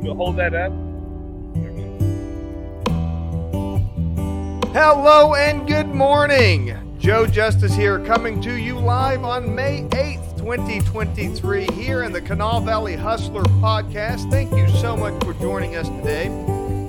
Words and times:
We'll 0.00 0.14
hold 0.14 0.36
that 0.36 0.54
up. 0.54 0.72
Hello 4.72 5.34
and 5.34 5.68
good 5.68 5.88
morning. 5.88 6.74
Joe 6.98 7.26
Justice 7.26 7.74
here, 7.74 8.02
coming 8.06 8.40
to 8.40 8.54
you 8.54 8.78
live 8.78 9.24
on 9.24 9.54
May 9.54 9.82
8th, 9.90 10.38
2023, 10.38 11.66
here 11.72 12.04
in 12.04 12.12
the 12.12 12.20
Kanawha 12.20 12.64
Valley 12.64 12.96
Hustler 12.96 13.42
podcast. 13.42 14.30
Thank 14.30 14.52
you 14.52 14.68
so 14.78 14.96
much 14.96 15.22
for 15.22 15.34
joining 15.34 15.76
us 15.76 15.88
today. 15.88 16.28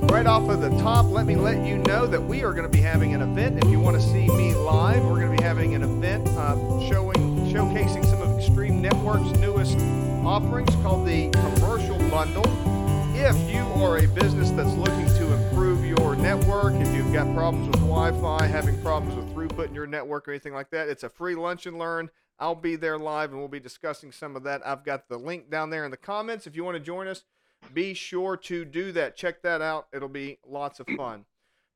Right 0.04 0.25
off 0.25 0.50
of 0.50 0.62
the 0.62 0.70
top, 0.82 1.05
let 1.07 1.25
me 1.25 1.36
let 1.36 1.66
you 1.66 1.80
know 1.80 2.07
that 2.07 2.21
we 2.21 2.43
are 2.46 2.54
going 2.54 2.70
to 2.70 2.78
be 2.78 2.82
having 2.82 3.14
an 3.14 3.21
event. 3.21 3.62
If 3.62 3.70
you 3.70 3.82
want 3.82 4.00
to 4.00 4.02
see 4.02 4.28
me 4.30 4.54
live, 4.54 5.04
we're 5.04 5.20
going 5.20 5.36
to 5.36 5.38
be 5.38 5.43
having 5.43 5.75
an 5.75 5.84
event 5.84 6.30
uh, 6.30 6.55
showing, 6.88 7.18
showcasing 7.52 8.05
some 8.05 8.21
of 8.21 8.38
Extreme 8.38 8.82
Network's 8.82 9.38
newest 9.39 9.78
offerings 10.25 10.73
called 10.75 11.05
the 11.05 11.30
Commercial 11.31 11.98
Bundle. 12.09 12.80
If 13.23 13.53
you 13.53 13.61
are 13.84 13.99
a 13.99 14.07
business 14.07 14.49
that's 14.49 14.73
looking 14.73 15.05
to 15.05 15.34
improve 15.34 15.85
your 15.85 16.16
network, 16.16 16.73
if 16.73 16.91
you've 16.95 17.13
got 17.13 17.31
problems 17.35 17.67
with 17.67 17.79
Wi 17.81 18.20
Fi, 18.20 18.48
having 18.48 18.81
problems 18.81 19.16
with 19.16 19.31
throughput 19.35 19.67
in 19.67 19.75
your 19.75 19.85
network, 19.85 20.27
or 20.27 20.31
anything 20.31 20.55
like 20.55 20.71
that, 20.71 20.89
it's 20.89 21.03
a 21.03 21.09
free 21.09 21.35
lunch 21.35 21.67
and 21.67 21.77
learn. 21.77 22.09
I'll 22.39 22.55
be 22.55 22.76
there 22.76 22.98
live 22.98 23.29
and 23.29 23.38
we'll 23.38 23.48
be 23.48 23.59
discussing 23.59 24.12
some 24.12 24.35
of 24.35 24.41
that. 24.45 24.65
I've 24.65 24.84
got 24.84 25.07
the 25.07 25.20
link 25.20 25.52
down 25.52 25.70
there 25.70 25.85
in 25.85 25.91
the 25.91 25.98
comments. 25.98 26.48
If 26.48 26.55
you 26.55 26.63
want 26.63 26.77
to 26.77 26.84
join 26.84 27.07
us, 27.07 27.23
be 27.71 27.93
sure 27.93 28.35
to 28.38 28.65
do 28.65 28.91
that. 28.93 29.15
Check 29.15 29.43
that 29.43 29.62
out, 29.62 29.85
it'll 29.93 30.09
be 30.09 30.40
lots 30.43 30.79
of 30.79 30.88
fun. 30.98 31.26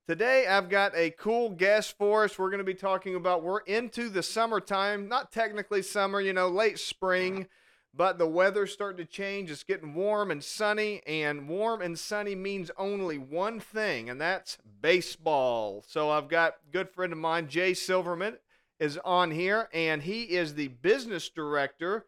Today, 0.07 0.47
I've 0.47 0.67
got 0.67 0.93
a 0.95 1.11
cool 1.11 1.51
guest 1.51 1.95
for 1.95 2.23
us. 2.23 2.39
We're 2.39 2.49
going 2.49 2.57
to 2.57 2.63
be 2.63 2.73
talking 2.73 3.13
about 3.13 3.43
we're 3.43 3.59
into 3.59 4.09
the 4.09 4.23
summertime, 4.23 5.07
not 5.07 5.31
technically 5.31 5.83
summer, 5.83 6.19
you 6.19 6.33
know, 6.33 6.47
late 6.47 6.79
spring 6.79 7.47
but 7.95 8.17
the 8.17 8.27
weather's 8.27 8.73
starting 8.73 9.05
to 9.05 9.11
change. 9.11 9.49
It's 9.49 9.63
getting 9.63 9.93
warm 9.93 10.31
and 10.31 10.43
sunny, 10.43 11.01
and 11.07 11.47
warm 11.47 11.81
and 11.81 11.97
sunny 11.97 12.35
means 12.35 12.71
only 12.77 13.17
one 13.17 13.59
thing, 13.59 14.09
and 14.09 14.19
that's 14.19 14.57
baseball. 14.81 15.83
So 15.87 16.09
I've 16.09 16.27
got 16.27 16.55
a 16.67 16.71
good 16.71 16.89
friend 16.89 17.13
of 17.13 17.19
mine, 17.19 17.47
Jay 17.47 17.73
Silverman, 17.73 18.37
is 18.79 18.99
on 19.05 19.31
here, 19.31 19.69
and 19.73 20.03
he 20.03 20.23
is 20.23 20.55
the 20.55 20.67
business 20.67 21.29
director 21.29 22.05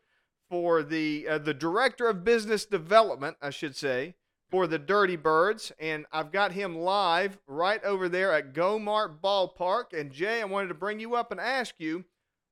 for 0.49 0.83
the 0.83 1.27
uh, 1.27 1.37
the 1.37 1.53
director 1.53 2.07
of 2.07 2.23
business 2.23 2.65
development, 2.65 3.37
I 3.41 3.49
should 3.49 3.75
say, 3.75 4.15
for 4.49 4.67
the 4.67 4.79
Dirty 4.79 5.15
Birds, 5.15 5.71
and 5.79 6.05
I've 6.11 6.31
got 6.31 6.53
him 6.53 6.77
live 6.77 7.37
right 7.47 7.83
over 7.83 8.07
there 8.07 8.33
at 8.33 8.53
GoMart 8.53 9.19
Ballpark. 9.21 9.97
And 9.97 10.11
Jay, 10.11 10.41
I 10.41 10.45
wanted 10.45 10.69
to 10.69 10.73
bring 10.73 10.99
you 10.99 11.15
up 11.15 11.31
and 11.31 11.39
ask 11.39 11.75
you, 11.79 12.05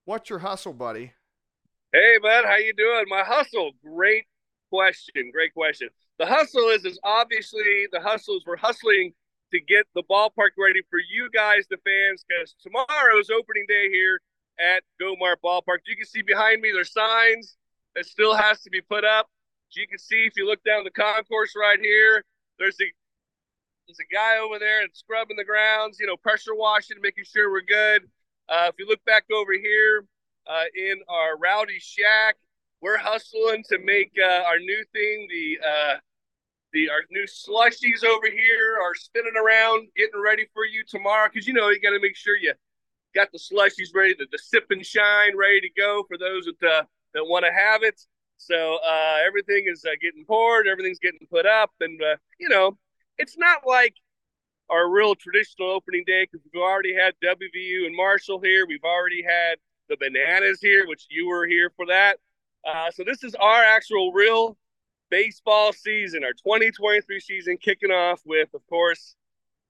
what's 0.03 0.29
your 0.29 0.39
hustle, 0.39 0.73
buddy? 0.73 1.13
Hey, 1.95 2.17
bud, 2.21 2.43
how 2.43 2.57
you 2.57 2.73
doing? 2.73 3.05
My 3.07 3.23
hustle, 3.23 3.71
great 3.81 4.25
question, 4.69 5.31
great 5.31 5.53
question. 5.53 5.87
The 6.19 6.25
hustle 6.25 6.67
is 6.67 6.83
is 6.83 6.99
obviously 7.05 7.87
the 7.89 8.01
hustles 8.01 8.43
we're 8.45 8.57
hustling 8.57 9.13
to 9.53 9.61
get 9.61 9.85
the 9.95 10.03
ballpark 10.03 10.59
ready 10.59 10.81
for 10.89 10.99
you 10.99 11.29
guys, 11.33 11.67
the 11.69 11.77
fans, 11.85 12.25
because 12.27 12.53
tomorrow 12.61 13.17
is 13.17 13.29
opening 13.29 13.63
day 13.69 13.87
here 13.89 14.19
at 14.59 14.83
GoMart 15.01 15.37
Ballpark. 15.41 15.87
You 15.87 15.95
can 15.95 16.05
see 16.05 16.21
behind 16.21 16.61
me 16.61 16.71
there's 16.73 16.91
signs 16.91 17.55
that 17.95 18.05
still 18.05 18.35
has 18.35 18.59
to 18.63 18.69
be 18.69 18.81
put 18.81 19.05
up. 19.05 19.29
As 19.71 19.77
you 19.77 19.87
can 19.87 19.97
see 19.97 20.25
if 20.25 20.33
you 20.35 20.45
look 20.45 20.61
down 20.65 20.83
the 20.83 20.91
concourse 20.91 21.53
right 21.57 21.79
here, 21.79 22.25
there's 22.59 22.75
a 22.81 22.91
there's 23.87 23.99
a 24.01 24.13
guy 24.13 24.39
over 24.39 24.59
there 24.59 24.81
and 24.81 24.89
scrubbing 24.91 25.37
the 25.37 25.45
grounds, 25.45 25.97
you 26.01 26.07
know, 26.07 26.17
pressure 26.17 26.55
washing, 26.55 26.97
making 27.01 27.23
sure 27.23 27.49
we're 27.49 27.61
good. 27.61 28.01
Uh, 28.49 28.67
if 28.67 28.75
you 28.77 28.85
look 28.85 29.03
back 29.05 29.23
over 29.33 29.53
here, 29.53 30.03
uh, 30.47 30.63
in 30.75 30.95
our 31.09 31.37
Rowdy 31.37 31.79
Shack. 31.79 32.37
We're 32.81 32.97
hustling 32.97 33.63
to 33.69 33.79
make 33.79 34.11
uh, 34.21 34.43
our 34.43 34.59
new 34.59 34.83
thing, 34.93 35.27
the 35.29 35.57
uh, 35.67 35.95
the 36.73 36.89
our 36.89 37.03
new 37.09 37.25
slushies 37.25 38.03
over 38.03 38.27
here 38.29 38.77
are 38.83 38.93
spinning 38.93 39.33
around, 39.37 39.87
getting 39.95 40.21
ready 40.21 40.45
for 40.53 40.65
you 40.65 40.83
tomorrow. 40.87 41.29
Because 41.31 41.47
you 41.47 41.53
know 41.53 41.69
you 41.69 41.79
got 41.79 41.91
to 41.91 41.99
make 42.01 42.15
sure 42.15 42.37
you 42.37 42.53
got 43.15 43.31
the 43.31 43.39
slushies 43.39 43.95
ready, 43.95 44.13
the, 44.17 44.27
the 44.31 44.37
sip 44.37 44.65
and 44.69 44.85
shine 44.85 45.35
ready 45.37 45.61
to 45.61 45.69
go 45.75 46.03
for 46.07 46.17
those 46.17 46.45
that 46.45 46.69
uh, 46.69 46.83
that 47.13 47.25
want 47.25 47.45
to 47.45 47.51
have 47.51 47.81
it. 47.83 47.99
So 48.37 48.77
uh, 48.85 49.17
everything 49.25 49.65
is 49.67 49.85
uh, 49.85 49.95
getting 50.01 50.25
poured, 50.25 50.67
everything's 50.67 50.99
getting 50.99 51.25
put 51.31 51.45
up, 51.45 51.71
and 51.79 51.99
uh, 52.01 52.17
you 52.39 52.49
know 52.49 52.77
it's 53.17 53.37
not 53.37 53.61
like 53.65 53.95
our 54.69 54.89
real 54.89 55.15
traditional 55.15 55.69
opening 55.69 56.03
day 56.05 56.27
because 56.29 56.45
we've 56.51 56.61
already 56.61 56.93
had 56.93 57.13
WVU 57.23 57.85
and 57.85 57.95
Marshall 57.95 58.41
here. 58.41 58.65
We've 58.67 58.83
already 58.83 59.23
had 59.23 59.57
the 59.89 59.97
bananas 59.99 60.59
here, 60.61 60.87
which 60.87 61.05
you 61.09 61.27
were 61.27 61.45
here 61.45 61.71
for 61.75 61.85
that. 61.87 62.17
Uh, 62.67 62.89
so 62.91 63.03
this 63.03 63.23
is 63.23 63.35
our 63.35 63.63
actual 63.63 64.11
real 64.11 64.57
baseball 65.09 65.71
season, 65.71 66.23
our 66.23 66.33
2023 66.33 67.19
season 67.19 67.57
kicking 67.57 67.91
off 67.91 68.21
with, 68.25 68.49
of 68.53 68.65
course, 68.67 69.15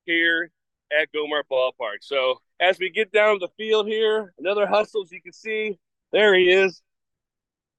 here 0.06 0.52
at 0.98 1.10
GoMart 1.14 1.44
Ballpark. 1.52 2.02
So 2.02 2.40
as 2.60 2.80
we 2.80 2.90
get 2.90 3.12
down 3.12 3.40
the 3.40 3.50
field 3.58 3.88
here, 3.88 4.34
another 4.40 4.66
hustle, 4.66 5.04
as 5.04 5.12
you 5.12 5.22
can 5.22 5.34
see, 5.34 5.78
there 6.12 6.34
he 6.36 6.50
is, 6.52 6.82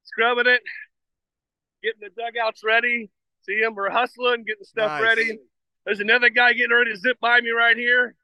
scrubbing 0.05 0.47
it, 0.47 0.63
getting 1.83 2.01
the 2.01 2.11
dugouts 2.11 2.63
ready. 2.65 3.11
See 3.43 3.61
him, 3.61 3.75
we're 3.75 3.91
hustling, 3.91 4.45
getting 4.45 4.65
stuff 4.65 5.01
nice. 5.01 5.03
ready. 5.03 5.39
There's 5.85 6.01
another 6.01 6.31
guy 6.31 6.53
getting 6.53 6.77
ready 6.77 6.93
to 6.93 6.99
zip 6.99 7.19
by 7.21 7.41
me 7.41 7.51
right 7.51 7.77
here. 7.77 8.17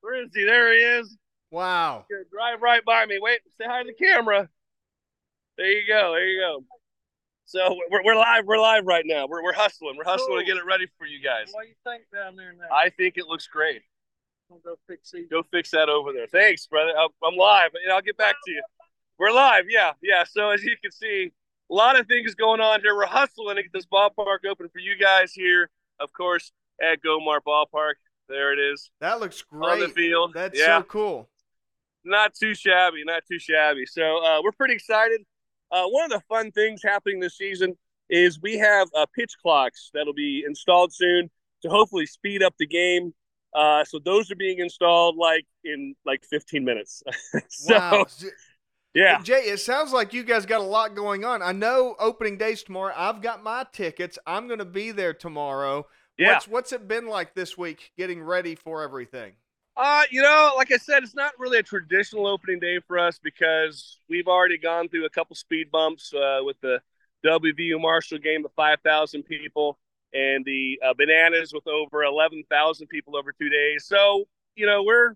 Where 0.00 0.22
is 0.22 0.30
he? 0.32 0.44
There 0.44 0.72
he 0.72 0.78
is. 0.78 1.16
Wow. 1.50 2.04
drive 2.30 2.60
right 2.60 2.84
by 2.84 3.06
me. 3.06 3.18
Wait, 3.20 3.40
say 3.56 3.64
hi 3.66 3.82
to 3.82 3.88
the 3.88 3.94
camera. 3.94 4.48
There 5.56 5.70
you 5.70 5.86
go. 5.88 6.12
There 6.12 6.26
you 6.26 6.40
go. 6.40 6.64
So 7.46 7.76
we're, 7.90 8.04
we're 8.04 8.16
live. 8.16 8.44
We're 8.44 8.60
live 8.60 8.84
right 8.84 9.04
now. 9.06 9.26
We're, 9.26 9.42
we're 9.42 9.54
hustling. 9.54 9.96
We're 9.96 10.04
hustling 10.04 10.28
cool. 10.28 10.40
to 10.40 10.44
get 10.44 10.56
it 10.58 10.66
ready 10.66 10.86
for 10.98 11.06
you 11.06 11.22
guys. 11.22 11.48
What 11.50 11.62
do 11.62 11.68
you 11.68 11.74
think 11.84 12.04
down 12.12 12.36
there 12.36 12.52
now? 12.52 12.66
I 12.74 12.90
think 12.90 13.16
it 13.16 13.26
looks 13.26 13.46
great. 13.46 13.80
I'll 14.50 14.58
go 14.58 14.76
fix 14.86 15.14
it. 15.14 15.30
Go 15.30 15.42
fix 15.50 15.70
that 15.70 15.88
over 15.88 16.12
there. 16.12 16.26
Thanks, 16.26 16.66
brother. 16.66 16.92
I'm 16.96 17.36
live. 17.36 17.70
And 17.82 17.92
I'll 17.92 18.02
get 18.02 18.18
back 18.18 18.34
to 18.44 18.50
you. 18.50 18.62
We're 19.18 19.32
live. 19.32 19.64
Yeah, 19.70 19.92
yeah. 20.02 20.24
So 20.30 20.50
as 20.50 20.62
you 20.62 20.76
can 20.80 20.92
see, 20.92 21.32
a 21.70 21.74
lot 21.74 21.98
of 21.98 22.06
things 22.06 22.34
going 22.34 22.60
on 22.60 22.82
here. 22.82 22.94
We're 22.94 23.06
hustling 23.06 23.56
to 23.56 23.62
get 23.62 23.72
this 23.72 23.86
ballpark 23.86 24.44
open 24.48 24.68
for 24.68 24.78
you 24.78 24.96
guys 25.00 25.32
here, 25.32 25.70
of 25.98 26.12
course, 26.12 26.52
at 26.82 27.02
GoMart 27.02 27.40
Ballpark. 27.46 27.94
There 28.28 28.52
it 28.52 28.58
is. 28.58 28.90
That 29.00 29.20
looks 29.20 29.42
great. 29.42 29.72
On 29.72 29.80
the 29.80 29.88
field. 29.88 30.32
That's 30.34 30.58
yeah. 30.58 30.78
so 30.78 30.82
cool 30.82 31.28
not 32.08 32.34
too 32.34 32.54
shabby, 32.54 33.02
not 33.04 33.22
too 33.30 33.38
shabby. 33.38 33.86
So 33.86 34.24
uh, 34.24 34.40
we're 34.42 34.52
pretty 34.52 34.74
excited. 34.74 35.20
Uh, 35.70 35.84
one 35.86 36.04
of 36.04 36.10
the 36.10 36.22
fun 36.28 36.50
things 36.50 36.80
happening 36.82 37.20
this 37.20 37.36
season 37.36 37.76
is 38.08 38.40
we 38.40 38.58
have 38.58 38.88
uh, 38.96 39.06
pitch 39.14 39.34
clocks 39.42 39.90
that'll 39.92 40.14
be 40.14 40.42
installed 40.46 40.92
soon 40.92 41.30
to 41.62 41.68
hopefully 41.68 42.06
speed 42.06 42.42
up 42.42 42.54
the 42.58 42.66
game. 42.66 43.12
Uh, 43.54 43.84
so 43.84 43.98
those 44.04 44.30
are 44.30 44.36
being 44.36 44.58
installed 44.58 45.16
like 45.16 45.44
in 45.64 45.94
like 46.06 46.24
15 46.24 46.64
minutes. 46.64 47.02
so, 47.48 47.74
wow. 47.74 48.06
Yeah. 48.94 49.20
Jay, 49.22 49.42
it 49.42 49.60
sounds 49.60 49.92
like 49.92 50.12
you 50.12 50.22
guys 50.22 50.46
got 50.46 50.60
a 50.60 50.64
lot 50.64 50.94
going 50.94 51.24
on. 51.24 51.42
I 51.42 51.52
know 51.52 51.94
opening 51.98 52.38
days 52.38 52.62
tomorrow. 52.62 52.94
I've 52.96 53.22
got 53.22 53.42
my 53.42 53.66
tickets. 53.72 54.18
I'm 54.26 54.46
going 54.46 54.58
to 54.58 54.64
be 54.64 54.90
there 54.90 55.14
tomorrow. 55.14 55.86
Yeah. 56.18 56.32
What's, 56.32 56.48
what's 56.48 56.72
it 56.72 56.88
been 56.88 57.06
like 57.06 57.34
this 57.34 57.56
week 57.56 57.92
getting 57.96 58.22
ready 58.22 58.54
for 58.54 58.82
everything? 58.82 59.34
Uh, 59.78 60.02
you 60.10 60.20
know, 60.20 60.54
like 60.56 60.72
I 60.72 60.76
said, 60.76 61.04
it's 61.04 61.14
not 61.14 61.32
really 61.38 61.58
a 61.58 61.62
traditional 61.62 62.26
opening 62.26 62.58
day 62.58 62.80
for 62.80 62.98
us 62.98 63.20
because 63.22 64.00
we've 64.08 64.26
already 64.26 64.58
gone 64.58 64.88
through 64.88 65.06
a 65.06 65.10
couple 65.10 65.36
speed 65.36 65.70
bumps 65.70 66.12
uh, 66.12 66.40
with 66.40 66.60
the 66.60 66.80
WVU 67.24 67.80
Marshall 67.80 68.18
game 68.18 68.44
of 68.44 68.50
5,000 68.56 69.22
people 69.22 69.78
and 70.12 70.44
the 70.44 70.80
uh, 70.84 70.94
Bananas 70.98 71.52
with 71.52 71.68
over 71.68 72.02
11,000 72.02 72.88
people 72.88 73.16
over 73.16 73.32
two 73.32 73.48
days. 73.48 73.84
So, 73.86 74.24
you 74.56 74.66
know, 74.66 74.82
we're, 74.82 75.14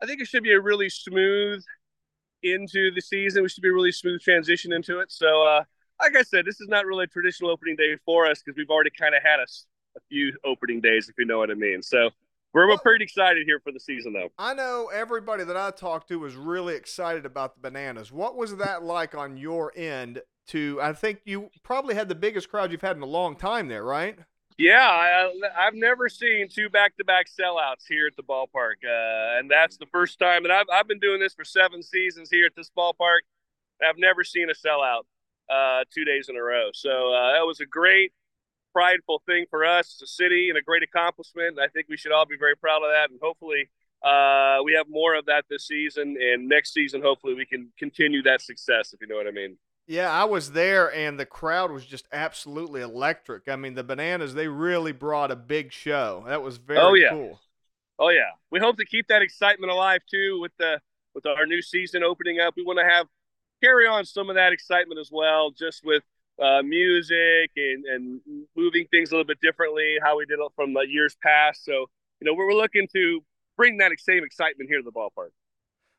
I 0.00 0.06
think 0.06 0.20
it 0.20 0.28
should 0.28 0.44
be 0.44 0.52
a 0.52 0.60
really 0.60 0.88
smooth 0.88 1.64
into 2.44 2.92
the 2.94 3.00
season. 3.00 3.42
We 3.42 3.48
should 3.48 3.62
be 3.62 3.70
a 3.70 3.72
really 3.72 3.90
smooth 3.90 4.20
transition 4.20 4.72
into 4.72 5.00
it. 5.00 5.10
So, 5.10 5.44
uh, 5.44 5.64
like 6.00 6.14
I 6.16 6.22
said, 6.22 6.44
this 6.44 6.60
is 6.60 6.68
not 6.68 6.86
really 6.86 7.04
a 7.04 7.08
traditional 7.08 7.50
opening 7.50 7.74
day 7.74 7.96
for 8.04 8.26
us 8.28 8.42
because 8.44 8.56
we've 8.56 8.70
already 8.70 8.90
kind 8.96 9.16
of 9.16 9.24
had 9.24 9.40
a, 9.40 9.46
a 9.96 10.00
few 10.08 10.38
opening 10.44 10.80
days, 10.80 11.08
if 11.08 11.16
you 11.18 11.24
know 11.24 11.38
what 11.38 11.50
I 11.50 11.54
mean. 11.54 11.82
So, 11.82 12.10
we're, 12.52 12.68
we're 12.68 12.78
pretty 12.78 13.04
excited 13.04 13.44
here 13.46 13.60
for 13.60 13.72
the 13.72 13.80
season, 13.80 14.12
though. 14.12 14.30
I 14.38 14.54
know 14.54 14.90
everybody 14.92 15.44
that 15.44 15.56
I 15.56 15.70
talked 15.70 16.08
to 16.08 16.18
was 16.18 16.34
really 16.34 16.74
excited 16.74 17.24
about 17.24 17.54
the 17.54 17.60
bananas. 17.60 18.12
What 18.12 18.36
was 18.36 18.56
that 18.56 18.82
like 18.82 19.14
on 19.14 19.36
your 19.36 19.72
end? 19.76 20.22
To 20.48 20.80
I 20.82 20.92
think 20.92 21.20
you 21.24 21.50
probably 21.62 21.94
had 21.94 22.08
the 22.08 22.16
biggest 22.16 22.48
crowd 22.50 22.72
you've 22.72 22.80
had 22.82 22.96
in 22.96 23.02
a 23.02 23.06
long 23.06 23.36
time 23.36 23.68
there, 23.68 23.84
right? 23.84 24.18
Yeah, 24.58 24.80
I, 24.80 25.30
have 25.56 25.74
never 25.74 26.08
seen 26.08 26.48
two 26.48 26.68
back-to-back 26.68 27.26
sellouts 27.28 27.86
here 27.88 28.06
at 28.06 28.16
the 28.16 28.22
ballpark, 28.22 28.84
uh, 28.84 29.38
and 29.38 29.50
that's 29.50 29.76
the 29.76 29.86
first 29.86 30.18
time. 30.18 30.44
And 30.44 30.52
I've 30.52 30.66
I've 30.72 30.88
been 30.88 30.98
doing 30.98 31.20
this 31.20 31.32
for 31.32 31.44
seven 31.44 31.82
seasons 31.82 32.28
here 32.30 32.46
at 32.46 32.56
this 32.56 32.70
ballpark. 32.76 33.20
I've 33.82 33.98
never 33.98 34.24
seen 34.24 34.50
a 34.50 34.54
sellout 34.54 35.02
uh, 35.48 35.84
two 35.92 36.04
days 36.04 36.28
in 36.28 36.36
a 36.36 36.42
row. 36.42 36.70
So 36.74 37.12
uh, 37.12 37.32
that 37.32 37.46
was 37.46 37.60
a 37.60 37.66
great 37.66 38.12
prideful 38.72 39.22
thing 39.26 39.46
for 39.50 39.64
us 39.64 39.96
as 39.96 40.02
a 40.02 40.06
city 40.06 40.48
and 40.48 40.58
a 40.58 40.62
great 40.62 40.82
accomplishment. 40.82 41.58
I 41.58 41.68
think 41.68 41.86
we 41.88 41.96
should 41.96 42.12
all 42.12 42.26
be 42.26 42.36
very 42.38 42.56
proud 42.56 42.82
of 42.82 42.90
that, 42.92 43.10
and 43.10 43.18
hopefully 43.22 43.68
uh, 44.02 44.58
we 44.64 44.74
have 44.74 44.86
more 44.88 45.14
of 45.14 45.26
that 45.26 45.44
this 45.48 45.66
season. 45.66 46.16
And 46.20 46.48
next 46.48 46.72
season, 46.72 47.02
hopefully, 47.02 47.34
we 47.34 47.46
can 47.46 47.72
continue 47.78 48.22
that 48.22 48.40
success. 48.40 48.92
If 48.92 49.00
you 49.00 49.06
know 49.06 49.16
what 49.16 49.26
I 49.26 49.30
mean. 49.32 49.56
Yeah, 49.86 50.10
I 50.10 50.24
was 50.24 50.52
there, 50.52 50.94
and 50.94 51.18
the 51.18 51.26
crowd 51.26 51.72
was 51.72 51.84
just 51.84 52.06
absolutely 52.12 52.82
electric. 52.82 53.48
I 53.48 53.56
mean, 53.56 53.74
the 53.74 53.82
bananas 53.82 54.34
they 54.34 54.48
really 54.48 54.92
brought 54.92 55.30
a 55.30 55.36
big 55.36 55.72
show. 55.72 56.24
That 56.28 56.42
was 56.42 56.56
very 56.56 56.78
oh, 56.78 56.94
yeah. 56.94 57.10
cool. 57.10 57.40
Oh 57.98 58.08
yeah, 58.08 58.30
we 58.50 58.58
hope 58.58 58.76
to 58.78 58.84
keep 58.84 59.08
that 59.08 59.22
excitement 59.22 59.70
alive 59.70 60.00
too 60.10 60.40
with 60.40 60.52
the 60.58 60.80
with 61.14 61.26
our 61.26 61.46
new 61.46 61.62
season 61.62 62.02
opening 62.02 62.40
up. 62.40 62.54
We 62.56 62.64
want 62.64 62.78
to 62.78 62.84
have 62.84 63.06
carry 63.62 63.86
on 63.86 64.04
some 64.04 64.30
of 64.30 64.36
that 64.36 64.52
excitement 64.52 64.98
as 64.98 65.10
well, 65.12 65.50
just 65.50 65.84
with 65.84 66.02
uh, 66.40 66.62
music 66.62 67.50
and, 67.56 67.84
and 67.84 68.20
moving 68.56 68.86
things 68.90 69.10
a 69.10 69.14
little 69.14 69.26
bit 69.26 69.40
differently, 69.40 69.96
how 70.02 70.18
we 70.18 70.24
did 70.26 70.38
it 70.38 70.52
from 70.54 70.72
the 70.74 70.86
years 70.88 71.16
past. 71.22 71.64
So, 71.64 71.86
you 72.20 72.26
know, 72.26 72.34
we're 72.34 72.54
looking 72.54 72.88
to 72.94 73.20
bring 73.56 73.78
that 73.78 73.92
same 73.98 74.24
excitement 74.24 74.68
here 74.68 74.78
to 74.78 74.84
the 74.84 74.92
ballpark. 74.92 75.30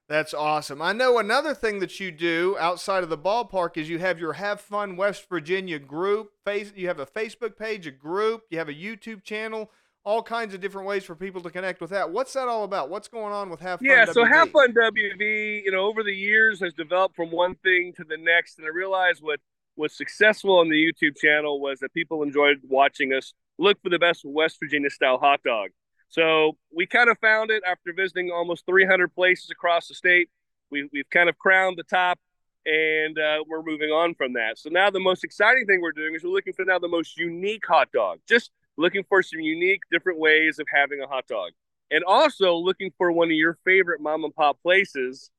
That's 0.10 0.34
awesome. 0.34 0.82
I 0.82 0.92
know 0.92 1.18
another 1.18 1.54
thing 1.54 1.80
that 1.80 2.00
you 2.00 2.12
do 2.12 2.58
outside 2.60 3.04
of 3.04 3.10
the 3.10 3.18
ballpark 3.18 3.78
is 3.78 3.90
you 3.90 4.00
have 4.00 4.20
your 4.20 4.34
Have 4.34 4.60
Fun 4.60 4.98
West 4.98 5.30
Virginia 5.30 5.80
group. 5.80 6.32
Face 6.46 6.74
you 6.76 6.88
have 6.88 7.00
a 7.00 7.06
Facebook 7.06 7.58
page, 7.58 7.88
a 7.88 7.92
group, 7.92 8.44
you 8.50 8.58
have 8.58 8.68
a 8.68 8.74
YouTube 8.74 9.24
channel, 9.24 9.72
all 10.04 10.22
kinds 10.22 10.54
of 10.54 10.60
different 10.60 10.88
ways 10.88 11.06
for 11.06 11.16
people 11.16 11.42
to 11.42 11.50
connect 11.50 11.80
with 11.80 11.92
that. 11.92 12.12
What's 12.12 12.34
that 12.34 12.50
all 12.50 12.66
about? 12.66 12.90
What's 12.90 13.08
going 13.08 13.32
on 13.32 13.50
with 13.50 13.62
Have 13.62 13.80
Fun 13.80 13.88
Yeah, 13.90 14.06
WV? 14.06 14.14
so 14.14 14.26
Have 14.26 14.52
Fun 14.52 14.74
WV, 14.74 15.64
you 15.64 15.72
know, 15.72 15.86
over 15.86 16.04
the 16.04 16.14
years 16.14 16.60
has 16.60 16.74
developed 16.74 17.16
from 17.16 17.32
one 17.32 17.56
thing 17.56 17.94
to 17.96 18.04
the 18.04 18.18
next 18.18 18.58
and 18.58 18.68
I 18.68 18.72
realized 18.72 19.24
what 19.24 19.40
was 19.76 19.96
successful 19.96 20.60
on 20.60 20.70
the 20.70 20.76
YouTube 20.76 21.18
channel 21.18 21.60
was 21.60 21.80
that 21.80 21.94
people 21.94 22.24
enjoyed 22.24 22.58
watching 22.68 23.14
us 23.14 23.34
look 23.58 23.82
for 23.82 23.90
the 23.90 24.00
best 24.00 24.22
West 24.24 24.58
Virginia 24.62 24.90
style 24.90 25.18
hot 25.18 25.42
dog. 25.44 25.70
So 26.10 26.58
we 26.76 26.86
kind 26.86 27.10
of 27.10 27.18
found 27.20 27.50
it 27.50 27.64
after 27.68 27.92
visiting 27.94 28.30
almost 28.32 28.66
300 28.68 29.14
places 29.16 29.50
across 29.50 29.88
the 29.88 29.96
state. 29.96 30.30
We, 30.70 30.88
we've 30.94 31.10
kind 31.10 31.28
of 31.28 31.38
crowned 31.38 31.78
the 31.78 31.84
top 31.84 32.20
and 32.66 33.18
uh, 33.18 33.44
we're 33.48 33.64
moving 33.64 33.90
on 33.90 34.16
from 34.16 34.34
that. 34.34 34.58
So 34.58 34.70
now 34.70 34.90
the 34.90 35.00
most 35.00 35.24
exciting 35.24 35.66
thing 35.66 35.82
we're 35.82 35.92
doing 35.92 36.16
is 36.16 36.24
we're 36.24 36.30
looking 36.30 36.54
for 36.54 36.66
now 36.66 36.80
the 36.80 36.88
most 36.88 37.18
unique 37.18 37.66
hot 37.66 37.92
dog, 37.92 38.20
just 38.28 38.52
looking 38.78 39.04
for 39.10 39.22
some 39.22 39.40
unique, 39.40 39.82
different 39.92 40.20
ways 40.20 40.60
of 40.60 40.68
having 40.74 41.02
a 41.02 41.08
hot 41.08 41.28
dog. 41.28 41.52
And 41.92 42.04
also 42.06 42.56
looking 42.56 42.92
for 42.98 43.12
one 43.12 43.28
of 43.28 43.36
your 43.36 43.58
favorite 43.66 44.02
mom 44.02 44.24
and 44.24 44.34
pop 44.34 44.62
places 44.62 45.30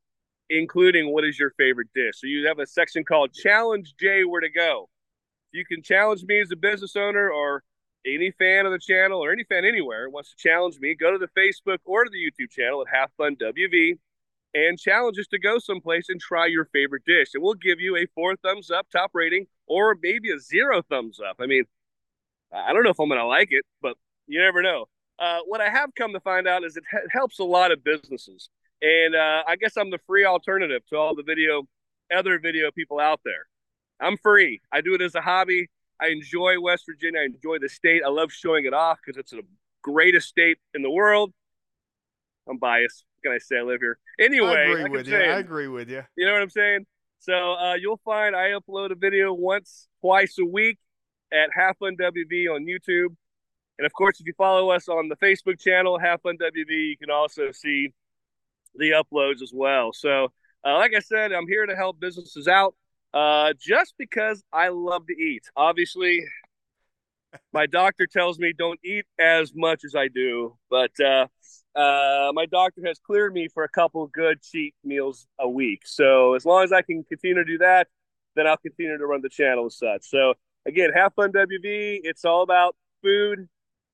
including 0.54 1.12
what 1.12 1.24
is 1.24 1.38
your 1.38 1.50
favorite 1.50 1.88
dish. 1.94 2.14
So 2.16 2.26
you 2.26 2.46
have 2.46 2.58
a 2.58 2.66
section 2.66 3.04
called 3.04 3.32
Challenge 3.32 3.94
Jay 3.98 4.24
Where 4.24 4.40
to 4.40 4.50
Go. 4.50 4.88
You 5.52 5.64
can 5.64 5.82
challenge 5.82 6.24
me 6.24 6.40
as 6.40 6.50
a 6.52 6.56
business 6.56 6.96
owner 6.96 7.30
or 7.30 7.62
any 8.06 8.30
fan 8.32 8.66
of 8.66 8.72
the 8.72 8.78
channel 8.78 9.24
or 9.24 9.32
any 9.32 9.44
fan 9.44 9.64
anywhere 9.64 10.08
wants 10.10 10.30
to 10.30 10.36
challenge 10.36 10.78
me, 10.78 10.94
go 10.94 11.10
to 11.10 11.18
the 11.18 11.28
Facebook 11.38 11.78
or 11.84 12.04
to 12.04 12.10
the 12.10 12.18
YouTube 12.18 12.50
channel 12.50 12.82
at 12.82 12.94
Have 12.94 13.10
Fun 13.16 13.36
WV 13.36 13.98
and 14.54 14.78
challenge 14.78 15.18
us 15.18 15.26
to 15.28 15.38
go 15.38 15.58
someplace 15.58 16.08
and 16.08 16.20
try 16.20 16.46
your 16.46 16.66
favorite 16.66 17.02
dish. 17.04 17.28
And 17.34 17.42
we'll 17.42 17.54
give 17.54 17.80
you 17.80 17.96
a 17.96 18.06
four 18.14 18.36
thumbs 18.36 18.70
up 18.70 18.86
top 18.90 19.10
rating 19.14 19.46
or 19.66 19.96
maybe 20.00 20.30
a 20.30 20.38
zero 20.38 20.82
thumbs 20.82 21.18
up. 21.18 21.36
I 21.40 21.46
mean, 21.46 21.64
I 22.52 22.72
don't 22.72 22.84
know 22.84 22.90
if 22.90 23.00
I'm 23.00 23.08
going 23.08 23.20
to 23.20 23.26
like 23.26 23.48
it, 23.50 23.64
but 23.82 23.96
you 24.26 24.40
never 24.40 24.62
know. 24.62 24.86
Uh, 25.18 25.40
what 25.46 25.60
I 25.60 25.68
have 25.68 25.90
come 25.96 26.12
to 26.12 26.20
find 26.20 26.46
out 26.46 26.64
is 26.64 26.76
it 26.76 26.84
helps 27.10 27.38
a 27.38 27.44
lot 27.44 27.72
of 27.72 27.82
businesses. 27.82 28.48
And 28.82 29.14
uh, 29.14 29.42
I 29.46 29.56
guess 29.56 29.76
I'm 29.76 29.90
the 29.90 30.00
free 30.06 30.24
alternative 30.24 30.82
to 30.90 30.96
all 30.96 31.14
the 31.14 31.22
video, 31.22 31.62
other 32.14 32.38
video 32.38 32.70
people 32.70 33.00
out 33.00 33.20
there. 33.24 33.46
I'm 34.00 34.16
free. 34.18 34.60
I 34.72 34.80
do 34.80 34.94
it 34.94 35.00
as 35.00 35.14
a 35.14 35.20
hobby. 35.20 35.68
I 36.00 36.08
enjoy 36.08 36.60
West 36.60 36.84
Virginia. 36.86 37.20
I 37.20 37.24
enjoy 37.24 37.58
the 37.58 37.68
state. 37.68 38.02
I 38.04 38.10
love 38.10 38.32
showing 38.32 38.66
it 38.66 38.74
off 38.74 38.98
because 39.04 39.18
it's 39.18 39.30
the 39.30 39.42
greatest 39.82 40.28
state 40.28 40.58
in 40.74 40.82
the 40.82 40.90
world. 40.90 41.32
I'm 42.48 42.58
biased. 42.58 43.04
What 43.16 43.30
can 43.30 43.36
I 43.36 43.38
say? 43.38 43.58
I 43.58 43.62
live 43.62 43.80
here. 43.80 43.98
Anyway, 44.18 44.48
I 44.48 44.62
agree 44.62 44.82
like 44.82 44.92
with 44.92 45.00
I'm 45.00 45.06
you. 45.06 45.12
saying, 45.12 45.30
I 45.30 45.38
agree 45.38 45.68
with 45.68 45.88
you. 45.88 46.02
You 46.16 46.26
know 46.26 46.32
what 46.32 46.42
I'm 46.42 46.50
saying? 46.50 46.86
So 47.20 47.54
uh, 47.54 47.74
you'll 47.74 48.00
find 48.04 48.36
I 48.36 48.50
upload 48.50 48.90
a 48.90 48.96
video 48.96 49.32
once, 49.32 49.88
twice 50.02 50.36
a 50.38 50.44
week 50.44 50.78
at 51.32 51.48
Have 51.54 51.76
Fun 51.78 51.96
WV 51.96 52.54
on 52.54 52.66
YouTube. 52.66 53.16
And 53.78 53.86
of 53.86 53.92
course, 53.92 54.20
if 54.20 54.26
you 54.26 54.34
follow 54.36 54.70
us 54.70 54.88
on 54.88 55.08
the 55.08 55.16
Facebook 55.16 55.58
channel, 55.58 55.98
Have 55.98 56.20
Fun 56.20 56.36
WV, 56.36 56.68
you 56.68 56.96
can 56.98 57.10
also 57.10 57.50
see 57.52 57.92
the 58.76 58.90
uploads 58.90 59.42
as 59.42 59.52
well. 59.52 59.92
So, 59.92 60.32
uh, 60.64 60.74
like 60.74 60.92
I 60.96 61.00
said, 61.00 61.32
I'm 61.32 61.46
here 61.46 61.66
to 61.66 61.76
help 61.76 62.00
businesses 62.00 62.48
out 62.48 62.74
uh, 63.12 63.52
just 63.58 63.94
because 63.98 64.42
I 64.52 64.68
love 64.68 65.06
to 65.06 65.14
eat. 65.14 65.44
Obviously, 65.56 66.24
my 67.52 67.66
doctor 67.66 68.06
tells 68.06 68.38
me 68.38 68.52
don't 68.56 68.80
eat 68.84 69.04
as 69.18 69.52
much 69.54 69.84
as 69.84 69.94
I 69.94 70.08
do, 70.08 70.56
but 70.70 70.90
uh, 71.00 71.26
uh, 71.78 72.32
my 72.34 72.46
doctor 72.46 72.82
has 72.86 72.98
cleared 72.98 73.32
me 73.32 73.48
for 73.52 73.64
a 73.64 73.68
couple 73.68 74.06
good 74.08 74.42
cheat 74.42 74.74
meals 74.84 75.26
a 75.38 75.48
week. 75.48 75.82
So, 75.84 76.34
as 76.34 76.44
long 76.44 76.64
as 76.64 76.72
I 76.72 76.82
can 76.82 77.04
continue 77.04 77.36
to 77.36 77.44
do 77.44 77.58
that, 77.58 77.88
then 78.36 78.46
I'll 78.46 78.56
continue 78.56 78.96
to 78.96 79.06
run 79.06 79.22
the 79.22 79.28
channel 79.28 79.66
as 79.66 79.76
such. 79.76 80.08
So, 80.08 80.34
again, 80.66 80.90
have 80.94 81.14
fun, 81.14 81.32
WV. 81.32 82.00
It's 82.02 82.24
all 82.24 82.42
about 82.42 82.76
food 83.02 83.48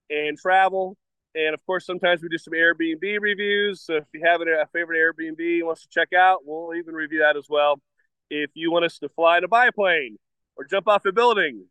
and 0.09 0.39
travel 0.39 0.97
and 1.35 1.55
of 1.55 1.65
course, 1.65 1.87
sometimes 1.87 2.23
we 2.23 2.29
do 2.29 2.39
some 2.39 2.55
Airbnb 2.55 3.21
reviews. 3.21 3.83
So 3.83 3.97
if 3.97 4.05
you 4.13 4.23
have 4.25 4.41
a 4.41 4.67
favorite 4.73 4.99
Airbnb 4.99 5.39
you 5.39 5.67
want 5.67 5.79
to 5.81 5.89
check 5.89 6.13
out, 6.13 6.41
we'll 6.45 6.75
even 6.75 6.95
review 6.95 7.21
that 7.21 7.37
as 7.37 7.47
well. 7.49 7.81
If 8.31 8.51
you 8.55 8.71
want 8.71 8.85
us 8.85 8.99
to 8.99 9.09
fly 9.09 9.39
in 9.39 9.45
a 9.45 9.49
biplane 9.49 10.17
or 10.57 10.65
jump 10.65 10.89
off 10.89 11.05
a 11.05 11.13
building, 11.13 11.67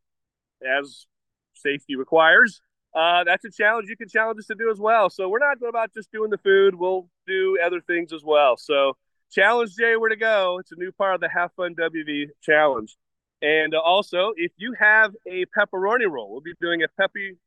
as 0.62 1.06
safety 1.54 1.96
requires, 1.96 2.62
uh, 2.96 3.24
that's 3.24 3.46
a 3.46 3.52
challenge 3.52 3.88
you 3.90 3.98
can 3.98 4.10
challenge 4.10 4.40
us 4.40 4.48
to 4.48 4.56
do 4.56 4.72
as 4.72 4.80
well. 4.80 5.10
So 5.10 5.30
we're 5.30 5.40
not 5.40 5.58
about 5.68 5.94
just 5.94 6.12
doing 6.12 6.30
the 6.30 6.38
food; 6.38 6.76
we'll 6.76 7.08
do 7.28 7.58
other 7.64 7.82
things 7.82 8.12
as 8.14 8.24
well. 8.24 8.58
So 8.58 8.98
challenge 9.32 9.76
Jay 9.76 9.96
where 9.96 10.10
to 10.10 10.16
go. 10.16 10.58
It's 10.60 10.72
a 10.72 10.76
new 10.76 10.92
part 10.92 11.16
of 11.16 11.22
the 11.22 11.30
Have 11.30 11.52
Fun 11.54 11.76
WV 11.76 12.28
challenge. 12.42 12.98
And 13.42 13.74
also, 13.74 14.34
if 14.36 14.52
you 14.58 14.74
have 14.78 15.14
a 15.26 15.46
pepperoni 15.58 16.10
roll, 16.10 16.30
we'll 16.32 16.42
be 16.42 16.54
doing 16.60 16.84
a 16.84 16.88
peppy 17.00 17.38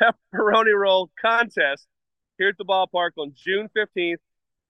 pepperoni 0.00 0.76
roll 0.76 1.10
contest 1.20 1.86
here 2.38 2.48
at 2.48 2.58
the 2.58 2.64
ballpark 2.64 3.10
on 3.18 3.32
June 3.34 3.68
15th. 3.76 4.16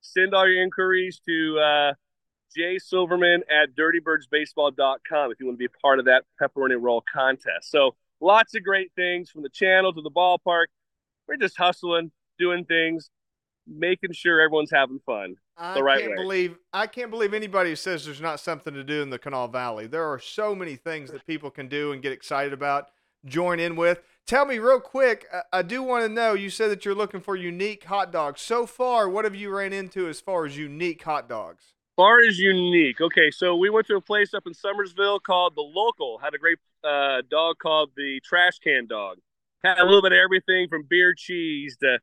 Send 0.01 0.35
all 0.35 0.49
your 0.49 0.63
inquiries 0.63 1.21
to 1.27 1.59
uh, 1.59 1.93
Jay 2.57 2.79
Silverman 2.79 3.43
at 3.51 3.77
dirtybirdsbaseball.com 3.77 5.33
if 5.33 5.41
you 5.41 5.47
want 5.47 5.57
to 5.57 5.59
be 5.59 5.67
a 5.67 5.81
part 5.81 5.99
of 5.99 6.07
that 6.07 6.25
pepperoni 6.41 6.77
roll 6.81 7.05
contest. 7.13 7.71
So 7.71 7.95
lots 8.21 8.55
of 8.55 8.65
great 8.65 8.93
things 8.97 9.31
from 9.31 9.43
the 9.43 9.49
channel 9.49 9.93
to 9.93 10.03
the 10.03 10.11
ballpark. 10.11 10.67
We're 11.29 11.37
just 11.37 11.57
hustling, 11.57 12.11
doing 12.39 12.65
things, 12.65 13.11
making 13.67 14.13
sure 14.13 14.41
everyone's 14.41 14.71
having 14.71 15.01
fun. 15.07 15.37
I 15.57 15.75
the 15.75 15.83
right 15.83 16.01
can't 16.01 16.13
way. 16.13 16.17
believe 16.17 16.57
I 16.73 16.87
can't 16.87 17.11
believe 17.11 17.35
anybody 17.35 17.77
says 17.77 18.05
there's 18.05 18.21
not 18.21 18.41
something 18.41 18.75
to 18.75 18.83
do 18.83 19.03
in 19.03 19.11
the 19.11 19.19
Kanawha 19.19 19.53
Valley. 19.53 19.87
There 19.87 20.11
are 20.11 20.19
so 20.19 20.55
many 20.55 20.77
things 20.77 21.11
that 21.13 21.27
people 21.27 21.51
can 21.51 21.69
do 21.69 21.93
and 21.93 22.03
get 22.03 22.13
excited 22.13 22.53
about, 22.53 22.87
join 23.27 23.61
in 23.61 23.77
with. 23.77 24.01
Tell 24.27 24.47
me 24.47 24.59
real 24.59 24.81
quick. 24.81 25.27
I, 25.33 25.59
I 25.59 25.63
do 25.63 25.83
want 25.83 26.05
to 26.05 26.09
know. 26.09 26.35
You 26.35 26.51
said 26.51 26.71
that 26.71 26.85
you're 26.85 26.95
looking 26.95 27.21
for 27.21 27.37
unique 27.37 27.85
hot 27.85 28.13
dogs. 28.13 28.41
So 28.41 28.67
far, 28.67 29.09
what 29.09 29.25
have 29.25 29.35
you 29.35 29.51
ran 29.51 29.73
into 29.73 30.09
as 30.09 30.21
far 30.21 30.47
as 30.47 30.57
unique 30.57 31.03
hot 31.03 31.29
dogs? 31.29 31.75
Far 31.97 32.21
as 32.21 32.39
unique. 32.39 33.01
Okay, 33.01 33.31
so 33.31 33.57
we 33.57 33.69
went 33.69 33.87
to 33.89 33.97
a 33.97 34.01
place 34.01 34.33
up 34.33 34.45
in 34.47 34.55
Summersville 34.55 35.21
called 35.21 35.55
the 35.55 35.63
Local. 35.63 36.19
Had 36.19 36.35
a 36.35 36.39
great 36.39 36.59
uh, 36.83 37.23
dog 37.29 37.57
called 37.61 37.91
the 37.97 38.21
Trash 38.25 38.59
Can 38.61 38.87
Dog. 38.87 39.19
Had 39.63 39.79
a 39.79 39.85
little 39.85 40.01
bit 40.01 40.13
of 40.13 40.19
everything 40.19 40.69
from 40.69 40.85
beer 40.89 41.13
cheese 41.15 41.77
to 41.83 41.99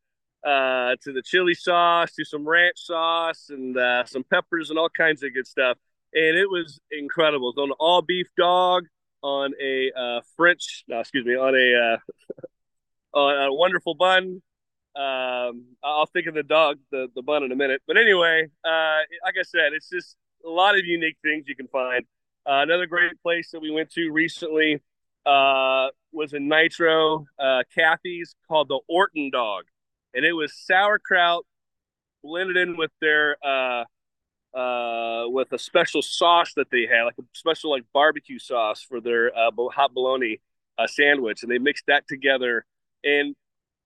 uh, 0.47 0.95
to 1.01 1.11
the 1.11 1.23
chili 1.23 1.53
sauce 1.53 2.13
to 2.13 2.23
some 2.23 2.47
ranch 2.47 2.77
sauce 2.77 3.49
and 3.49 3.75
uh, 3.75 4.05
some 4.05 4.23
peppers 4.23 4.69
and 4.69 4.77
all 4.77 4.89
kinds 4.89 5.23
of 5.23 5.33
good 5.33 5.47
stuff. 5.47 5.77
And 6.13 6.37
it 6.37 6.49
was 6.49 6.79
incredible. 6.91 7.49
It 7.49 7.55
was 7.55 7.63
on 7.63 7.69
an 7.69 7.75
all 7.79 8.01
beef 8.01 8.27
dog 8.37 8.85
on 9.21 9.53
a 9.61 9.91
uh, 9.91 10.21
French, 10.35 10.83
no, 10.87 10.99
excuse 10.99 11.25
me, 11.25 11.35
on 11.35 11.55
a 11.55 11.93
uh, 11.93 11.97
on 13.17 13.47
a 13.47 13.53
wonderful 13.53 13.95
bun. 13.95 14.41
Um, 14.95 15.65
I'll 15.83 16.07
think 16.07 16.27
of 16.27 16.33
the 16.33 16.43
dog, 16.43 16.79
the, 16.91 17.07
the 17.13 17.21
bun 17.21 17.43
in 17.43 17.51
a 17.51 17.55
minute. 17.55 17.83
But 17.85 17.97
anyway, 17.97 18.47
uh, 18.65 18.99
like 19.23 19.35
I 19.39 19.43
said, 19.43 19.73
it's 19.73 19.89
just 19.89 20.15
a 20.45 20.49
lot 20.49 20.77
of 20.77 20.85
unique 20.85 21.17
things 21.21 21.45
you 21.47 21.55
can 21.55 21.67
find. 21.67 22.03
Uh, 22.47 22.63
another 22.63 22.87
great 22.87 23.21
place 23.21 23.51
that 23.51 23.59
we 23.59 23.69
went 23.69 23.91
to 23.91 24.09
recently 24.09 24.81
uh, 25.25 25.89
was 26.11 26.33
in 26.33 26.47
Nitro, 26.47 27.25
uh, 27.37 27.63
Kathy's, 27.75 28.35
called 28.47 28.69
the 28.69 28.79
Orton 28.87 29.29
Dog, 29.31 29.65
and 30.13 30.25
it 30.25 30.33
was 30.33 30.53
sauerkraut 30.57 31.45
blended 32.23 32.57
in 32.57 32.77
with 32.77 32.91
their 33.01 33.35
uh, 33.45 33.83
uh, 34.57 35.25
with 35.27 35.51
a 35.53 35.59
special 35.59 36.01
sauce 36.01 36.53
that 36.55 36.71
they 36.71 36.87
had, 36.87 37.03
like 37.03 37.17
a 37.19 37.23
special 37.33 37.69
like 37.69 37.83
barbecue 37.93 38.39
sauce 38.39 38.81
for 38.81 38.99
their 38.99 39.31
uh, 39.37 39.51
hot 39.71 39.93
bologna 39.93 40.41
uh, 40.79 40.87
sandwich, 40.87 41.43
and 41.43 41.51
they 41.51 41.59
mixed 41.59 41.85
that 41.87 42.07
together. 42.07 42.65
And 43.03 43.35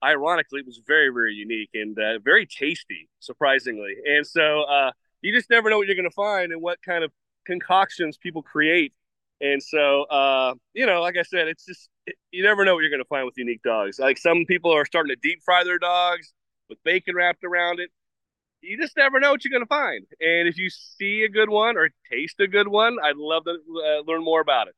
ironically, 0.01 0.61
it 0.61 0.65
was 0.65 0.81
very 0.87 1.09
very 1.09 1.33
unique 1.33 1.71
and 1.73 1.97
uh, 1.99 2.19
very 2.19 2.45
tasty, 2.45 3.09
surprisingly. 3.19 3.95
And 4.05 4.25
so 4.25 4.61
uh, 4.61 4.91
you 5.21 5.33
just 5.33 5.49
never 5.49 5.69
know 5.69 5.77
what 5.77 5.87
you're 5.87 5.95
going 5.95 6.09
to 6.09 6.15
find 6.15 6.53
and 6.53 6.61
what 6.61 6.81
kind 6.81 7.03
of 7.03 7.11
concoctions 7.45 8.17
people 8.17 8.41
create. 8.41 8.93
And 9.41 9.61
so, 9.61 10.05
you 10.73 10.85
know, 10.85 11.01
like 11.01 11.17
I 11.17 11.23
said, 11.23 11.49
it's 11.49 11.65
just 11.65 11.89
it, 12.07 12.15
you 12.31 12.43
never 12.43 12.63
know 12.63 12.75
what 12.75 12.81
you're 12.81 12.91
going 12.91 13.03
to 13.03 13.09
find 13.09 13.25
with 13.25 13.37
unique 13.37 13.63
dogs. 13.63 13.99
Like 13.99 14.17
some 14.17 14.45
people 14.47 14.71
are 14.71 14.85
starting 14.85 15.13
to 15.13 15.19
deep 15.21 15.41
fry 15.43 15.65
their 15.65 15.79
dogs 15.79 16.31
with 16.69 16.81
bacon 16.85 17.15
wrapped 17.15 17.43
around 17.43 17.81
it 17.81 17.89
you 18.61 18.79
just 18.79 18.95
never 18.97 19.19
know 19.19 19.31
what 19.31 19.43
you're 19.43 19.51
going 19.51 19.63
to 19.63 19.67
find. 19.67 20.05
And 20.19 20.47
if 20.47 20.57
you 20.57 20.69
see 20.69 21.23
a 21.23 21.29
good 21.29 21.49
one 21.49 21.77
or 21.77 21.89
taste 22.11 22.39
a 22.39 22.47
good 22.47 22.67
one, 22.67 22.97
I'd 23.03 23.17
love 23.17 23.43
to 23.45 23.51
uh, 23.51 24.01
learn 24.05 24.23
more 24.23 24.41
about 24.41 24.67
it. 24.67 24.75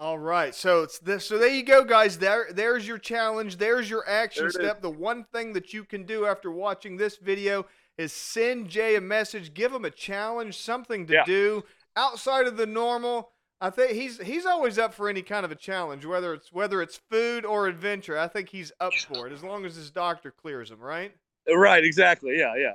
All 0.00 0.18
right, 0.18 0.54
so 0.54 0.84
it's 0.84 1.00
this. 1.00 1.26
So 1.26 1.38
there 1.38 1.48
you 1.48 1.64
go, 1.64 1.84
guys. 1.84 2.18
There, 2.18 2.46
there's 2.52 2.86
your 2.86 2.98
challenge. 2.98 3.56
There's 3.56 3.90
your 3.90 4.08
action 4.08 4.42
There 4.44 4.48
it 4.48 4.52
step. 4.52 4.80
The 4.80 4.90
one 4.90 5.24
thing 5.32 5.52
that 5.54 5.72
you 5.74 5.82
can 5.82 6.04
do 6.04 6.24
after 6.24 6.52
watching 6.52 6.96
this 6.96 7.16
video 7.16 7.66
is 7.96 8.12
send 8.12 8.68
Jay 8.68 8.94
a 8.94 9.00
message, 9.00 9.54
give 9.54 9.72
him 9.72 9.84
a 9.84 9.90
challenge, 9.90 10.56
something 10.56 11.04
to 11.08 11.14
Yeah. 11.14 11.24
do 11.24 11.64
outside 11.96 12.46
of 12.46 12.56
the 12.56 12.66
normal. 12.66 13.32
I 13.60 13.70
think 13.70 13.90
he's 13.90 14.20
he's 14.20 14.46
always 14.46 14.78
up 14.78 14.94
for 14.94 15.08
any 15.08 15.22
kind 15.22 15.44
of 15.44 15.50
a 15.50 15.56
challenge, 15.56 16.06
whether 16.06 16.32
it's 16.32 16.52
whether 16.52 16.80
it's 16.80 17.00
food 17.10 17.44
or 17.44 17.66
adventure. 17.66 18.16
I 18.16 18.28
think 18.28 18.50
he's 18.50 18.70
up 18.78 18.92
for 18.94 19.26
it 19.26 19.32
as 19.32 19.42
long 19.42 19.66
as 19.66 19.74
his 19.74 19.90
doctor 19.90 20.30
clears 20.30 20.70
him, 20.70 20.78
right? 20.78 21.12
Right, 21.52 21.82
exactly. 21.82 22.38
Yeah, 22.38 22.54
yeah. 22.56 22.74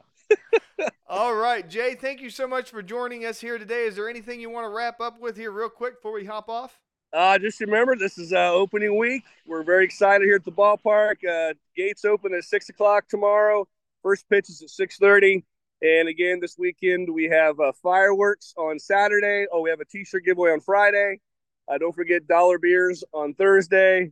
All 1.07 1.35
right, 1.35 1.69
Jay, 1.69 1.95
thank 1.95 2.21
you 2.21 2.29
so 2.29 2.47
much 2.47 2.71
for 2.71 2.81
joining 2.81 3.25
us 3.25 3.39
here 3.39 3.57
today. 3.57 3.85
Is 3.85 3.95
there 3.95 4.09
anything 4.09 4.39
you 4.41 4.49
want 4.49 4.65
to 4.65 4.69
wrap 4.69 4.99
up 4.99 5.19
with 5.19 5.37
here, 5.37 5.51
real 5.51 5.69
quick, 5.69 5.97
before 5.97 6.13
we 6.13 6.25
hop 6.25 6.49
off? 6.49 6.79
Uh, 7.13 7.37
just 7.37 7.59
remember, 7.59 7.95
this 7.95 8.17
is 8.17 8.33
uh, 8.33 8.51
opening 8.51 8.97
week. 8.97 9.23
We're 9.45 9.63
very 9.63 9.85
excited 9.85 10.25
here 10.25 10.37
at 10.37 10.43
the 10.43 10.51
ballpark. 10.51 11.17
Uh, 11.23 11.53
gates 11.75 12.05
open 12.05 12.33
at 12.33 12.43
six 12.43 12.69
o'clock 12.69 13.07
tomorrow. 13.07 13.67
First 14.01 14.27
pitch 14.27 14.49
is 14.49 14.63
at 14.63 14.71
six 14.71 14.97
thirty. 14.97 15.45
And 15.83 16.07
again, 16.07 16.39
this 16.39 16.57
weekend 16.57 17.13
we 17.13 17.25
have 17.25 17.59
uh, 17.59 17.73
fireworks 17.83 18.53
on 18.57 18.79
Saturday. 18.79 19.45
Oh, 19.51 19.61
we 19.61 19.69
have 19.69 19.81
a 19.81 19.85
T-shirt 19.85 20.25
giveaway 20.25 20.51
on 20.51 20.61
Friday. 20.61 21.19
Uh, 21.67 21.77
don't 21.77 21.93
forget 21.93 22.25
dollar 22.27 22.57
beers 22.57 23.03
on 23.13 23.33
Thursday. 23.35 24.11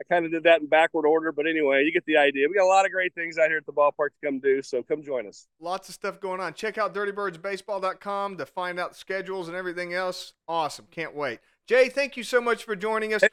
I 0.00 0.02
kind 0.12 0.24
of 0.24 0.32
did 0.32 0.42
that 0.42 0.60
in 0.60 0.66
backward 0.66 1.06
order, 1.06 1.30
but 1.30 1.46
anyway, 1.46 1.84
you 1.84 1.92
get 1.92 2.04
the 2.04 2.16
idea. 2.16 2.48
We 2.48 2.56
got 2.56 2.64
a 2.64 2.66
lot 2.66 2.84
of 2.84 2.90
great 2.90 3.14
things 3.14 3.38
out 3.38 3.48
here 3.48 3.58
at 3.58 3.66
the 3.66 3.72
ballpark 3.72 4.08
to 4.08 4.26
come 4.26 4.40
do, 4.40 4.60
so 4.60 4.82
come 4.82 5.02
join 5.02 5.26
us. 5.26 5.46
Lots 5.60 5.88
of 5.88 5.94
stuff 5.94 6.20
going 6.20 6.40
on. 6.40 6.54
Check 6.54 6.78
out 6.78 6.94
dirtybirdsbaseball.com 6.94 8.36
to 8.38 8.46
find 8.46 8.80
out 8.80 8.96
schedules 8.96 9.46
and 9.46 9.56
everything 9.56 9.94
else. 9.94 10.32
Awesome. 10.48 10.86
Can't 10.90 11.14
wait. 11.14 11.38
Jay, 11.68 11.88
thank 11.88 12.16
you 12.16 12.24
so 12.24 12.40
much 12.40 12.64
for 12.64 12.74
joining 12.74 13.14
us. 13.14 13.22
And 13.22 13.30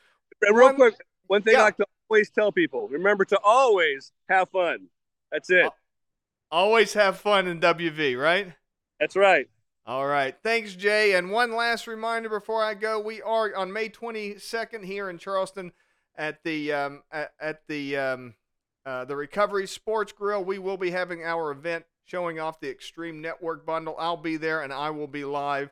real 0.56 0.68
One- 0.68 0.76
quick, 0.76 0.96
one 1.28 1.42
thing 1.42 1.54
yeah. 1.54 1.62
I 1.62 1.64
like 1.64 1.78
to 1.78 1.86
always 2.10 2.30
tell 2.30 2.52
people: 2.52 2.88
remember 2.90 3.26
to 3.26 3.40
always 3.44 4.12
have 4.30 4.50
fun. 4.50 4.88
That's 5.32 5.50
it. 5.50 5.70
Always 6.52 6.94
have 6.94 7.18
fun 7.18 7.48
in 7.48 7.60
WV, 7.60 8.20
right? 8.20 8.54
That's 9.00 9.16
right. 9.16 9.50
All 9.86 10.06
right. 10.06 10.36
Thanks, 10.44 10.76
Jay. 10.76 11.16
And 11.16 11.32
one 11.32 11.56
last 11.56 11.88
reminder 11.88 12.30
before 12.30 12.64
I 12.64 12.76
go: 12.76 13.00
we 13.00 13.22
are 13.22 13.56
on 13.56 13.74
May 13.74 13.90
22nd 13.90 14.86
here 14.86 15.10
in 15.10 15.18
Charleston 15.18 15.72
at 16.18 16.44
the 16.44 16.72
um, 16.74 17.04
at, 17.12 17.32
at 17.40 17.68
the 17.68 17.98
um, 17.98 18.36
uh, 18.86 19.06
the 19.06 19.16
Recovery 19.16 19.68
Sports 19.68 20.12
Grill. 20.12 20.44
We 20.44 20.60
will 20.60 20.78
be 20.78 20.92
having 20.92 21.24
our 21.24 21.52
event 21.52 21.86
showing 22.06 22.40
off 22.40 22.60
the 22.60 22.70
Extreme 22.70 23.22
Network 23.22 23.66
bundle. 23.66 23.96
I'll 23.98 24.18
be 24.18 24.38
there 24.38 24.62
and 24.62 24.74
I 24.74 24.90
will 24.90 25.08
be 25.08 25.24
live. 25.24 25.72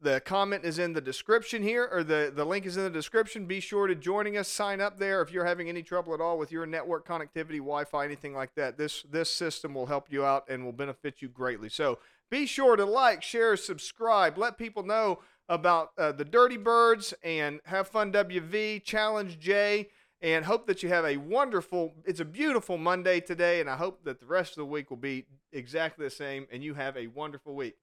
The 0.00 0.20
comment 0.20 0.64
is 0.64 0.80
in 0.80 0.94
the 0.94 1.00
description 1.00 1.62
here, 1.62 1.88
or 1.90 2.02
the, 2.02 2.32
the 2.34 2.44
link 2.44 2.66
is 2.66 2.76
in 2.76 2.82
the 2.82 2.90
description. 2.90 3.46
Be 3.46 3.60
sure 3.60 3.86
to 3.86 3.94
joining 3.94 4.36
us. 4.36 4.48
Sign 4.48 4.80
up 4.80 4.98
there 4.98 5.22
if 5.22 5.30
you're 5.30 5.44
having 5.44 5.68
any 5.68 5.82
trouble 5.84 6.12
at 6.12 6.20
all 6.20 6.38
with 6.38 6.50
your 6.50 6.66
network 6.66 7.06
connectivity, 7.06 7.58
Wi-Fi, 7.58 8.04
anything 8.04 8.34
like 8.34 8.52
that. 8.56 8.76
This 8.76 9.04
this 9.08 9.30
system 9.30 9.74
will 9.74 9.86
help 9.86 10.10
you 10.10 10.24
out 10.24 10.44
and 10.48 10.64
will 10.64 10.72
benefit 10.72 11.22
you 11.22 11.28
greatly. 11.28 11.68
So 11.68 12.00
be 12.32 12.46
sure 12.46 12.74
to 12.74 12.84
like, 12.84 13.22
share, 13.22 13.56
subscribe. 13.56 14.38
Let 14.38 14.58
people 14.58 14.82
know 14.82 15.20
about 15.52 15.90
uh, 15.98 16.12
the 16.12 16.24
Dirty 16.24 16.56
Birds 16.56 17.12
and 17.22 17.60
Have 17.66 17.86
Fun 17.86 18.10
WV 18.10 18.82
Challenge 18.82 19.38
Jay. 19.38 19.90
And 20.22 20.44
hope 20.44 20.66
that 20.68 20.82
you 20.82 20.88
have 20.88 21.04
a 21.04 21.16
wonderful. 21.16 21.94
It's 22.06 22.20
a 22.20 22.24
beautiful 22.24 22.78
Monday 22.78 23.18
today, 23.18 23.60
and 23.60 23.68
I 23.68 23.76
hope 23.76 24.04
that 24.04 24.20
the 24.20 24.26
rest 24.26 24.52
of 24.52 24.58
the 24.58 24.66
week 24.66 24.88
will 24.88 24.96
be 24.96 25.26
exactly 25.52 26.06
the 26.06 26.10
same. 26.10 26.46
And 26.50 26.62
you 26.62 26.74
have 26.74 26.96
a 26.96 27.08
wonderful 27.08 27.56
week. 27.56 27.74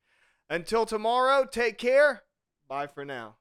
Until 0.49 0.85
tomorrow, 0.85 1.45
take 1.45 1.77
care. 1.77 2.23
Bye 2.67 2.87
for 2.87 3.03
now. 3.03 3.39